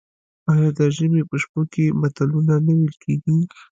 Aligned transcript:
آیا 0.51 0.69
د 0.77 0.79
ژمي 0.95 1.21
په 1.29 1.35
شپو 1.41 1.61
کې 1.73 1.85
متلونه 2.01 2.53
نه 2.65 2.73
ویل 2.77 2.93
کیږي؟ 3.03 3.35